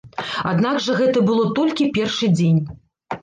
[0.51, 2.57] Аднак жа гэта было толькі першы дзень.